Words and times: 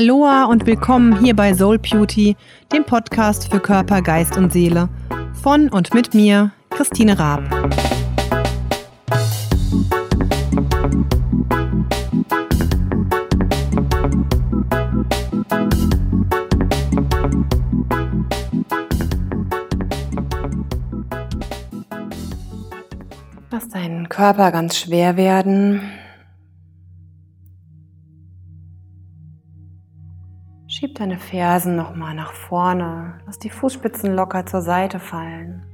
Aloha 0.00 0.46
und 0.46 0.66
willkommen 0.66 1.22
hier 1.22 1.36
bei 1.36 1.52
Soul 1.52 1.78
Beauty, 1.78 2.34
dem 2.72 2.84
Podcast 2.84 3.52
für 3.52 3.60
Körper, 3.60 4.00
Geist 4.00 4.34
und 4.38 4.50
Seele. 4.50 4.88
Von 5.42 5.68
und 5.68 5.92
mit 5.92 6.14
mir, 6.14 6.52
Christine 6.70 7.18
Raab. 7.18 7.42
Lass 23.50 23.68
deinen 23.68 24.08
Körper 24.08 24.50
ganz 24.50 24.78
schwer 24.78 25.18
werden. 25.18 25.82
Deine 31.00 31.18
Fersen 31.18 31.76
nochmal 31.76 32.14
nach 32.14 32.34
vorne. 32.34 33.14
Lass 33.24 33.38
die 33.38 33.48
Fußspitzen 33.48 34.14
locker 34.14 34.44
zur 34.44 34.60
Seite 34.60 35.00
fallen. 35.00 35.64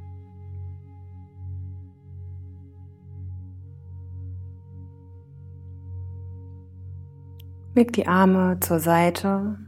Leg 7.75 7.93
die 7.93 8.07
Arme 8.07 8.59
zur 8.61 8.79
Seite, 8.79 9.59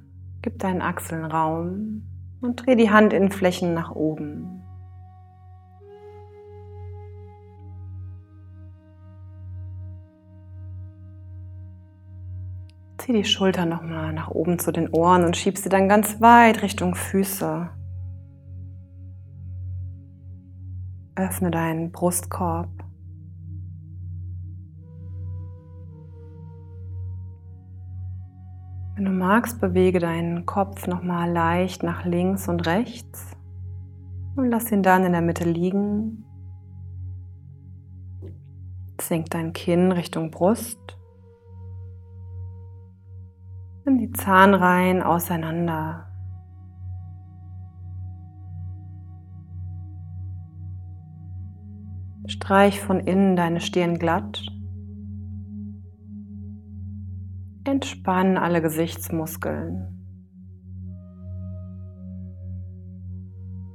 gib 0.43 0.61
deinen 0.61 0.81
Achseln 0.81 1.25
Raum 1.25 2.05
und 2.41 2.65
dreh 2.65 2.77
die 2.77 2.91
Handinnenflächen 2.91 3.75
nach 3.75 3.91
oben. 3.91 4.58
Zieh 13.09 13.15
die 13.15 13.25
Schultern 13.25 13.71
nochmal 13.71 14.13
nach 14.13 14.29
oben 14.29 14.59
zu 14.59 14.71
den 14.71 14.91
Ohren 14.91 15.25
und 15.25 15.35
schieb 15.35 15.57
sie 15.57 15.71
dann 15.71 15.89
ganz 15.89 16.21
weit 16.21 16.61
Richtung 16.61 16.95
Füße. 16.95 17.71
Öffne 21.17 21.51
deinen 21.51 21.91
Brustkorb. 21.91 22.69
Wenn 28.95 29.07
du 29.07 29.11
magst, 29.11 29.59
bewege 29.59 30.01
deinen 30.01 30.45
Kopf 30.45 30.87
nochmal 30.87 31.33
leicht 31.33 31.83
nach 31.83 32.05
links 32.05 32.47
und 32.47 32.67
rechts 32.67 33.25
und 34.37 34.51
lass 34.51 34.71
ihn 34.71 34.83
dann 34.83 35.05
in 35.05 35.13
der 35.13 35.23
Mitte 35.23 35.45
liegen. 35.45 36.27
Senk 39.01 39.31
dein 39.31 39.55
Kinn 39.55 39.93
Richtung 39.93 40.31
Brust. 40.31 40.98
Nimm 43.89 44.01
die 44.01 44.13
Zahnreihen 44.13 45.03
auseinander. 45.03 46.05
Streich 52.27 52.83
von 52.83 53.01
innen 53.01 53.35
deine 53.35 53.63
Stirn 53.63 53.99
glatt. 53.99 54.45
Entspann 57.65 58.37
alle 58.37 58.61
Gesichtsmuskeln. 58.61 60.05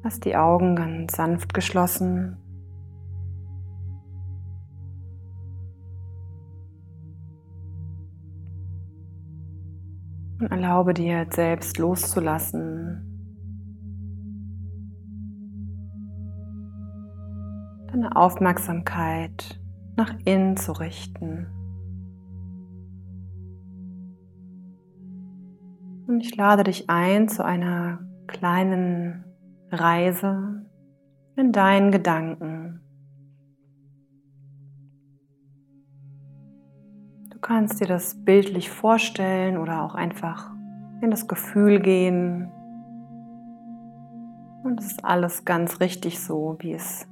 Lass 0.03 0.19
die 0.19 0.35
Augen 0.35 0.75
ganz 0.75 1.15
sanft 1.15 1.55
geschlossen. 1.55 2.37
Erlaube 10.63 10.93
dir 10.93 11.27
selbst 11.29 11.77
loszulassen. 11.77 13.01
Deine 17.91 18.15
Aufmerksamkeit 18.15 19.59
nach 19.97 20.13
innen 20.23 20.55
zu 20.55 20.71
richten. 20.71 21.47
Und 26.07 26.21
ich 26.21 26.35
lade 26.37 26.63
dich 26.63 26.89
ein 26.89 27.27
zu 27.27 27.43
einer 27.43 27.99
kleinen 28.27 29.25
Reise 29.69 30.65
in 31.35 31.51
deinen 31.51 31.91
Gedanken. 31.91 32.79
kannst 37.43 37.81
dir 37.81 37.87
das 37.87 38.23
bildlich 38.23 38.69
vorstellen 38.69 39.57
oder 39.57 39.83
auch 39.83 39.95
einfach 39.95 40.52
in 41.03 41.11
das 41.11 41.27
Gefühl 41.27 41.79
gehen. 41.81 42.49
Und 44.63 44.79
es 44.79 44.87
ist 44.87 45.05
alles 45.05 45.43
ganz 45.43 45.81
richtig 45.81 46.19
so, 46.19 46.55
wie 46.59 46.73
es 46.73 47.05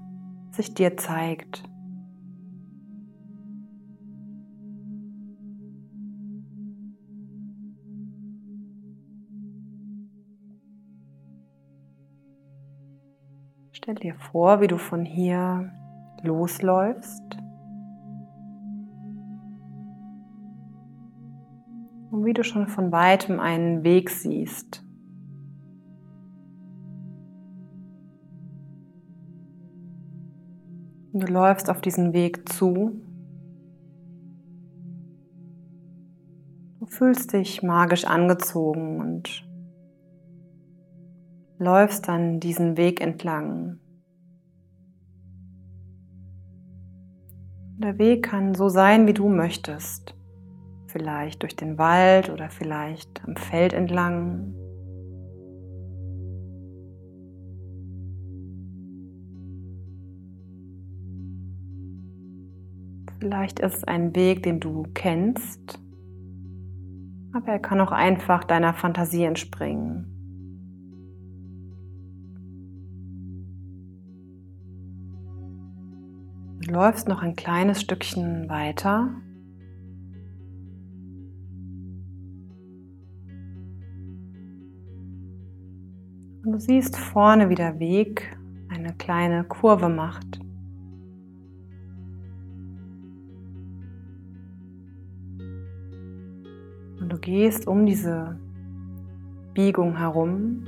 sich 0.52 0.74
dir 0.74 0.96
zeigt. 0.96 1.64
Stell 13.74 13.96
dir 13.96 14.16
vor, 14.16 14.62
wie 14.62 14.68
du 14.68 14.78
von 14.78 15.04
hier 15.04 15.72
losläufst 16.24 17.41
und 22.22 22.26
wie 22.26 22.34
du 22.34 22.44
schon 22.44 22.68
von 22.68 22.92
weitem 22.92 23.40
einen 23.40 23.84
Weg 23.84 24.10
siehst. 24.10 24.84
Du 31.14 31.28
läufst 31.28 31.70
auf 31.70 31.82
diesen 31.82 32.14
Weg 32.14 32.48
zu. 32.48 33.02
Du 36.80 36.86
fühlst 36.86 37.34
dich 37.34 37.64
magisch 37.64 38.06
angezogen 38.06 39.00
und 39.00 39.48
läufst 41.58 42.08
dann 42.08 42.40
diesen 42.40 42.78
Weg 42.78 43.02
entlang. 43.02 43.80
Der 47.78 47.98
Weg 47.98 48.24
kann 48.24 48.54
so 48.54 48.70
sein, 48.70 49.08
wie 49.08 49.14
du 49.14 49.28
möchtest 49.28 50.16
vielleicht 50.92 51.42
durch 51.42 51.56
den 51.56 51.78
Wald 51.78 52.30
oder 52.30 52.50
vielleicht 52.50 53.24
am 53.26 53.36
Feld 53.36 53.74
entlang. 53.74 54.54
Vielleicht 63.20 63.60
ist 63.60 63.78
es 63.78 63.84
ein 63.84 64.16
Weg, 64.16 64.44
den 64.44 64.60
du 64.60 64.84
kennst, 64.94 65.80
aber 67.34 67.48
er 67.48 67.60
kann 67.60 67.80
auch 67.80 67.92
einfach 67.92 68.44
deiner 68.44 68.74
Fantasie 68.74 69.24
entspringen. 69.24 70.08
Du 76.62 76.74
läufst 76.74 77.08
noch 77.08 77.22
ein 77.22 77.36
kleines 77.36 77.82
Stückchen 77.82 78.50
weiter 78.50 79.10
du 86.52 86.60
siehst 86.60 86.98
vorne, 86.98 87.50
wie 87.50 87.56
der 87.56 87.80
Weg 87.80 88.38
eine 88.70 88.94
kleine 88.94 89.44
Kurve 89.44 89.90
macht. 89.90 90.40
Und 97.00 97.10
du 97.10 97.18
gehst 97.18 97.68
um 97.68 97.86
diese 97.86 98.40
Biegung 99.54 99.98
herum 99.98 100.66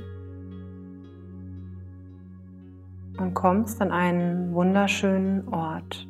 und 3.18 3.34
kommst 3.34 3.80
an 3.80 3.92
einen 3.92 4.52
wunderschönen 4.52 5.48
Ort, 5.48 6.06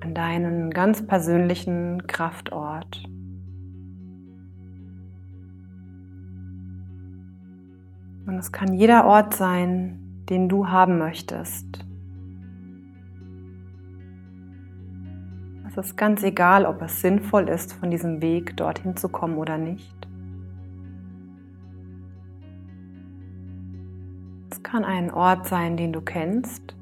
an 0.00 0.14
deinen 0.14 0.70
ganz 0.70 1.06
persönlichen 1.06 2.06
Kraftort. 2.06 3.02
Es 8.42 8.50
kann 8.50 8.74
jeder 8.74 9.04
Ort 9.04 9.34
sein, 9.34 10.24
den 10.28 10.48
du 10.48 10.66
haben 10.66 10.98
möchtest. 10.98 11.86
Es 15.68 15.76
ist 15.76 15.96
ganz 15.96 16.24
egal, 16.24 16.66
ob 16.66 16.82
es 16.82 17.00
sinnvoll 17.00 17.48
ist, 17.48 17.72
von 17.72 17.92
diesem 17.92 18.20
Weg 18.20 18.56
dorthin 18.56 18.96
zu 18.96 19.08
kommen 19.08 19.36
oder 19.36 19.58
nicht. 19.58 20.08
Es 24.50 24.60
kann 24.64 24.84
ein 24.84 25.12
Ort 25.12 25.46
sein, 25.46 25.76
den 25.76 25.92
du 25.92 26.00
kennst 26.00 26.74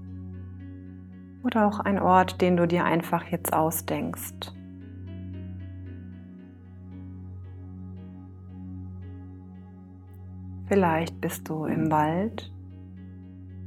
oder 1.42 1.66
auch 1.66 1.80
ein 1.80 1.98
Ort, 1.98 2.40
den 2.40 2.56
du 2.56 2.66
dir 2.66 2.86
einfach 2.86 3.24
jetzt 3.24 3.52
ausdenkst. 3.52 4.54
Vielleicht 10.70 11.20
bist 11.20 11.48
du 11.48 11.64
im 11.64 11.90
Wald, 11.90 12.52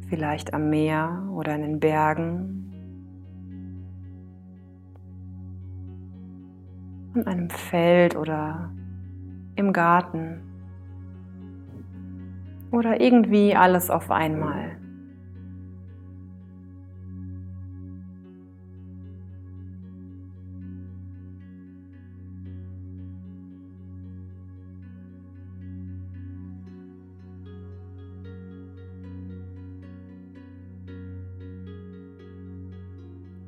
vielleicht 0.08 0.54
am 0.54 0.70
Meer 0.70 1.28
oder 1.34 1.54
in 1.54 1.62
den 1.62 1.80
Bergen, 1.82 2.72
an 7.14 7.28
einem 7.28 7.50
Feld 7.50 8.16
oder 8.16 8.72
im 9.58 9.74
Garten 9.74 10.44
oder 12.72 13.02
irgendwie 13.02 13.54
alles 13.54 13.90
auf 13.90 14.10
einmal. 14.10 14.78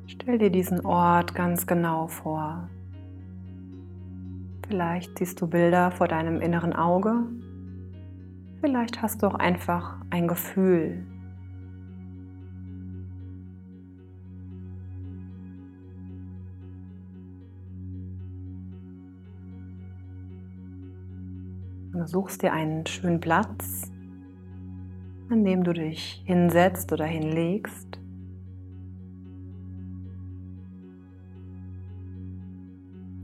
Stell 0.08 0.38
dir 0.38 0.50
diesen 0.50 0.84
Ort 0.86 1.34
ganz 1.34 1.66
genau 1.66 2.06
vor. 2.06 2.68
Vielleicht 4.68 5.18
siehst 5.18 5.40
du 5.40 5.48
Bilder 5.48 5.90
vor 5.90 6.06
deinem 6.06 6.40
inneren 6.40 6.72
Auge. 6.72 7.24
Vielleicht 8.60 9.02
hast 9.02 9.22
du 9.22 9.26
auch 9.26 9.34
einfach 9.34 10.00
ein 10.10 10.28
Gefühl. 10.28 11.04
Du 21.92 22.06
suchst 22.06 22.42
dir 22.42 22.52
einen 22.52 22.86
schönen 22.86 23.20
Platz, 23.20 23.90
an 25.30 25.44
dem 25.44 25.64
du 25.64 25.72
dich 25.72 26.22
hinsetzt 26.26 26.92
oder 26.92 27.06
hinlegst. 27.06 28.00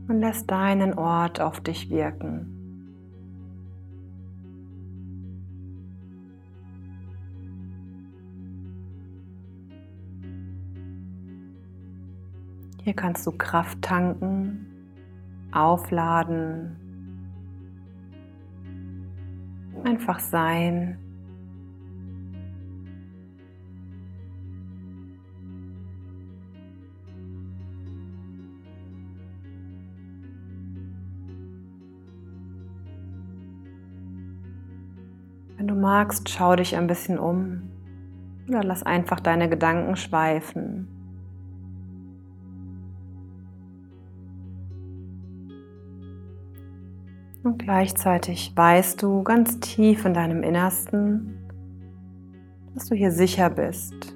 Und 0.07 0.19
lässt 0.19 0.49
deinen 0.49 0.93
Ort 0.93 1.39
auf 1.39 1.61
dich 1.61 1.89
wirken. 1.89 2.53
Hier 12.83 12.93
kannst 12.93 13.25
du 13.25 13.31
Kraft 13.31 13.81
tanken, 13.81 14.65
aufladen, 15.53 16.75
einfach 19.85 20.19
sein. 20.19 21.02
Wenn 35.63 35.69
du 35.69 35.75
magst, 35.75 36.27
schau 36.27 36.57
dich 36.57 36.75
ein 36.75 36.87
bisschen 36.87 37.17
um 37.17 37.61
oder 38.49 38.65
lass 38.65 38.83
einfach 38.83 39.21
deine 39.21 39.47
Gedanken 39.47 39.95
schweifen. 39.95 40.89
Und 47.45 47.59
gleichzeitig 47.59 48.51
weißt 48.53 49.01
du 49.01 49.23
ganz 49.23 49.61
tief 49.61 50.03
in 50.03 50.13
deinem 50.13 50.43
Innersten, 50.43 51.37
dass 52.73 52.89
du 52.89 52.95
hier 52.95 53.13
sicher 53.13 53.49
bist. 53.49 54.13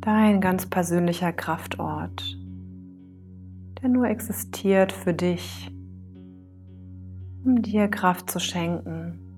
Dein 0.00 0.40
ganz 0.40 0.64
persönlicher 0.64 1.30
Kraftort, 1.30 2.22
der 3.82 3.90
nur 3.90 4.06
existiert 4.06 4.92
für 4.92 5.12
dich, 5.12 5.70
um 7.44 7.60
dir 7.60 7.86
Kraft 7.88 8.30
zu 8.30 8.40
schenken. 8.40 9.29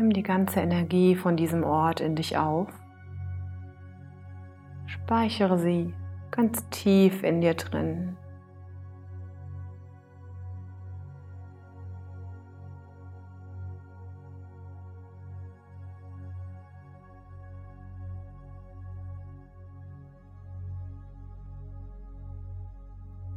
Nimm 0.00 0.14
die 0.14 0.22
ganze 0.22 0.60
Energie 0.60 1.14
von 1.14 1.36
diesem 1.36 1.62
Ort 1.62 2.00
in 2.00 2.16
dich 2.16 2.38
auf. 2.38 2.68
Speichere 4.86 5.58
sie 5.58 5.92
ganz 6.30 6.66
tief 6.70 7.22
in 7.22 7.42
dir 7.42 7.52
drin. 7.52 8.16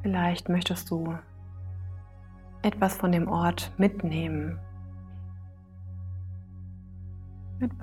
Vielleicht 0.02 0.48
möchtest 0.48 0.90
du 0.90 1.18
etwas 2.62 2.96
von 2.96 3.12
dem 3.12 3.28
Ort 3.28 3.74
mitnehmen 3.78 4.62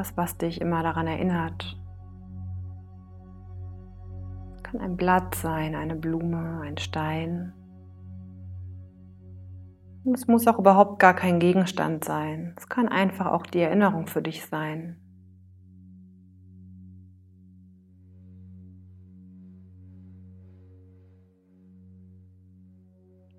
etwas, 0.00 0.16
was 0.16 0.38
dich 0.38 0.60
immer 0.60 0.82
daran 0.82 1.06
erinnert. 1.06 1.76
Kann 4.62 4.80
ein 4.80 4.96
Blatt 4.96 5.34
sein, 5.34 5.74
eine 5.74 5.96
Blume, 5.96 6.60
ein 6.62 6.78
Stein. 6.78 7.52
Und 10.04 10.14
es 10.14 10.26
muss 10.26 10.46
auch 10.46 10.58
überhaupt 10.58 10.98
gar 10.98 11.14
kein 11.14 11.38
Gegenstand 11.38 12.04
sein. 12.04 12.54
Es 12.56 12.68
kann 12.68 12.88
einfach 12.88 13.26
auch 13.26 13.44
die 13.44 13.60
Erinnerung 13.60 14.06
für 14.06 14.22
dich 14.22 14.46
sein. 14.46 14.96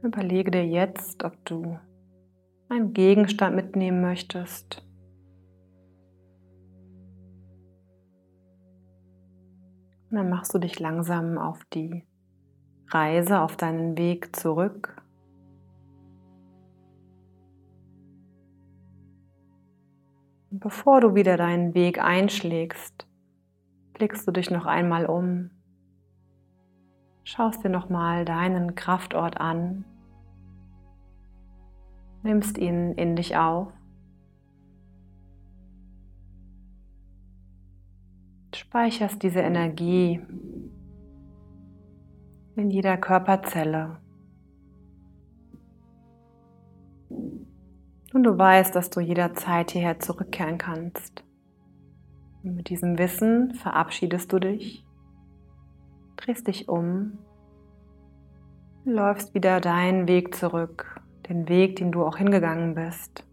Überlege 0.04 0.52
dir 0.52 0.66
jetzt, 0.66 1.24
ob 1.24 1.34
du 1.46 1.80
einen 2.70 2.94
Gegenstand 2.94 3.56
mitnehmen 3.56 4.02
möchtest, 4.02 4.84
Und 10.12 10.18
dann 10.18 10.30
machst 10.30 10.54
du 10.54 10.60
dich 10.60 10.78
langsam 10.78 11.38
auf 11.38 11.64
die 11.74 12.06
Reise 12.90 13.40
auf 13.40 13.56
deinen 13.56 13.98
Weg 13.98 14.36
zurück. 14.36 15.02
Und 20.50 20.60
bevor 20.60 21.00
du 21.00 21.16
wieder 21.16 21.38
deinen 21.38 21.74
Weg 21.74 22.04
einschlägst, 22.04 23.08
blickst 23.94 24.28
du 24.28 24.34
dich 24.34 24.52
noch 24.52 24.66
einmal 24.66 25.06
um, 25.06 25.50
schaust 27.24 27.64
dir 27.64 27.70
nochmal 27.70 28.26
deinen 28.26 28.76
Kraftort 28.76 29.40
an, 29.40 29.86
nimmst 32.24 32.58
ihn 32.58 32.96
in 32.96 33.16
dich 33.16 33.38
auf 33.38 33.72
speicherst 38.72 39.22
diese 39.22 39.42
Energie 39.42 40.22
in 42.56 42.72
jeder 42.72 42.96
Körperzelle. 42.96 43.98
Und 47.10 48.24
du 48.24 48.38
weißt, 48.38 48.74
dass 48.74 48.90
du 48.90 49.02
jederzeit 49.02 49.72
hierher 49.72 50.00
zurückkehren 50.00 50.58
kannst. 50.58 51.26
Und 52.44 52.56
mit 52.56 52.70
diesem 52.70 52.98
Wissen 52.98 53.56
verabschiedest 53.56 54.32
du 54.32 54.40
dich, 54.40 54.86
drehst 56.16 56.48
dich 56.48 56.70
um, 56.70 57.18
läufst 58.86 59.34
wieder 59.34 59.60
deinen 59.60 60.08
Weg 60.08 60.34
zurück, 60.34 61.02
den 61.28 61.50
Weg, 61.50 61.76
den 61.76 61.92
du 61.92 62.06
auch 62.06 62.16
hingegangen 62.16 62.74
bist. 62.76 63.26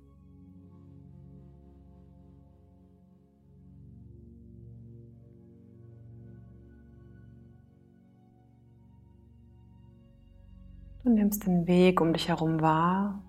Du 11.09 11.15
nimmst 11.15 11.47
den 11.47 11.67
Weg 11.67 12.03
um 12.03 12.13
dich 12.13 12.29
herum 12.29 12.61
wahr, 12.61 13.23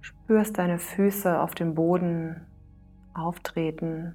spürst 0.00 0.58
deine 0.58 0.78
Füße 0.78 1.40
auf 1.40 1.56
dem 1.56 1.74
Boden 1.74 2.46
auftreten 3.14 4.14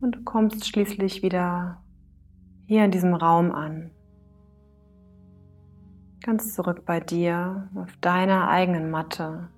und 0.00 0.14
du 0.14 0.22
kommst 0.22 0.64
schließlich 0.64 1.24
wieder 1.24 1.82
hier 2.66 2.84
in 2.84 2.92
diesem 2.92 3.14
Raum 3.14 3.50
an. 3.50 3.90
Ganz 6.22 6.54
zurück 6.54 6.84
bei 6.86 7.00
dir 7.00 7.68
auf 7.74 7.96
deiner 7.96 8.48
eigenen 8.48 8.92
Matte. 8.92 9.48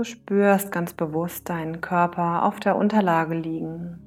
Du 0.00 0.04
spürst 0.04 0.72
ganz 0.72 0.94
bewusst 0.94 1.50
deinen 1.50 1.82
Körper 1.82 2.44
auf 2.44 2.58
der 2.58 2.74
Unterlage 2.74 3.34
liegen. 3.34 3.98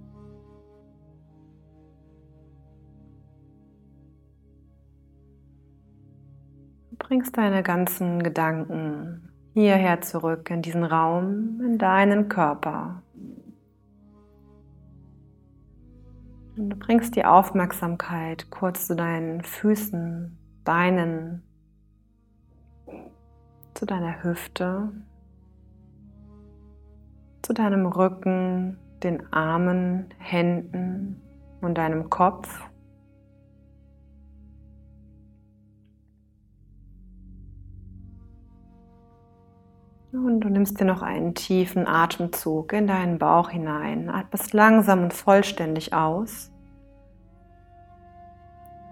Du 6.89 6.95
bringst 6.97 7.37
deine 7.37 7.61
ganzen 7.61 8.23
Gedanken 8.23 9.29
hierher 9.53 10.01
zurück 10.01 10.49
in 10.49 10.63
diesen 10.63 10.83
Raum, 10.83 11.61
in 11.63 11.77
deinen 11.77 12.27
Körper. 12.27 13.03
Und 16.57 16.71
du 16.71 16.75
bringst 16.75 17.15
die 17.15 17.23
Aufmerksamkeit 17.25 18.49
kurz 18.49 18.87
zu 18.87 18.95
deinen 18.95 19.43
Füßen, 19.43 20.39
Beinen, 20.63 21.43
zu 23.75 23.85
deiner 23.85 24.23
Hüfte 24.23 24.91
zu 27.43 27.53
deinem 27.53 27.85
Rücken, 27.85 28.77
den 29.03 29.31
Armen, 29.31 30.07
Händen 30.17 31.21
und 31.61 31.77
deinem 31.77 32.09
Kopf. 32.09 32.61
Und 40.13 40.41
du 40.41 40.49
nimmst 40.49 40.79
dir 40.79 40.85
noch 40.85 41.01
einen 41.01 41.33
tiefen 41.33 41.87
Atemzug 41.87 42.71
in 42.71 42.87
deinen 42.87 43.17
Bauch 43.17 43.49
hinein, 43.49 44.09
atmest 44.09 44.53
langsam 44.53 45.03
und 45.03 45.13
vollständig 45.13 45.93
aus 45.93 46.51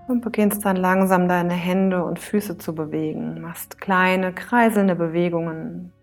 und 0.07 0.21
beginnst 0.21 0.65
dann 0.65 0.75
langsam 0.75 1.29
deine 1.29 1.53
Hände 1.53 2.03
und 2.03 2.19
Füße 2.19 2.57
zu 2.57 2.75
bewegen, 2.75 3.39
machst 3.39 3.79
kleine 3.79 4.33
kreiselnde 4.33 4.95
Bewegungen 4.95 5.93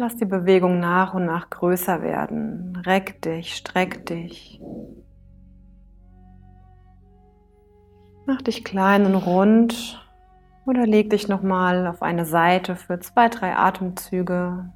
Lass 0.00 0.16
die 0.16 0.26
Bewegung 0.26 0.78
nach 0.78 1.14
und 1.14 1.24
nach 1.24 1.50
größer 1.50 2.02
werden. 2.02 2.80
Reck 2.86 3.20
dich, 3.22 3.56
streck 3.56 4.06
dich. 4.06 4.60
Mach 8.24 8.40
dich 8.40 8.62
klein 8.62 9.06
und 9.06 9.16
rund 9.16 10.06
oder 10.66 10.86
leg 10.86 11.10
dich 11.10 11.26
nochmal 11.26 11.88
auf 11.88 12.02
eine 12.02 12.26
Seite 12.26 12.76
für 12.76 13.00
zwei, 13.00 13.28
drei 13.28 13.56
Atemzüge. 13.56 14.70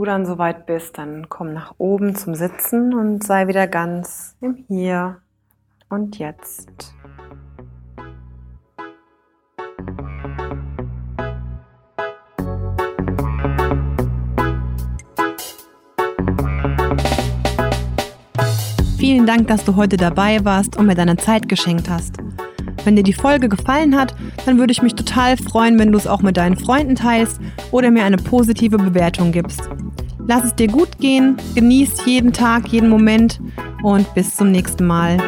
Du 0.00 0.06
dann 0.06 0.24
soweit 0.24 0.64
bist, 0.64 0.96
dann 0.96 1.28
komm 1.28 1.52
nach 1.52 1.74
oben 1.76 2.16
zum 2.16 2.34
Sitzen 2.34 2.94
und 2.94 3.22
sei 3.22 3.48
wieder 3.48 3.66
ganz 3.66 4.34
im 4.40 4.54
Hier 4.66 5.18
und 5.90 6.18
Jetzt. 6.18 6.94
Vielen 18.96 19.26
Dank, 19.26 19.48
dass 19.48 19.64
du 19.64 19.76
heute 19.76 19.98
dabei 19.98 20.42
warst 20.44 20.78
und 20.78 20.86
mir 20.86 20.94
deine 20.94 21.18
Zeit 21.18 21.46
geschenkt 21.46 21.90
hast. 21.90 22.16
Wenn 22.84 22.96
dir 22.96 23.02
die 23.02 23.12
Folge 23.12 23.50
gefallen 23.50 23.98
hat, 23.98 24.14
dann 24.46 24.58
würde 24.58 24.72
ich 24.72 24.80
mich 24.80 24.94
total 24.94 25.36
freuen, 25.36 25.78
wenn 25.78 25.92
du 25.92 25.98
es 25.98 26.06
auch 26.06 26.22
mit 26.22 26.38
deinen 26.38 26.56
Freunden 26.56 26.94
teilst 26.94 27.38
oder 27.70 27.90
mir 27.90 28.04
eine 28.04 28.16
positive 28.16 28.78
Bewertung 28.78 29.32
gibst. 29.32 29.68
Lass 30.26 30.44
es 30.44 30.54
dir 30.54 30.68
gut 30.68 30.98
gehen, 30.98 31.36
genieß 31.54 32.04
jeden 32.06 32.32
Tag, 32.32 32.68
jeden 32.68 32.88
Moment 32.88 33.40
und 33.82 34.12
bis 34.14 34.36
zum 34.36 34.50
nächsten 34.50 34.86
Mal. 34.86 35.18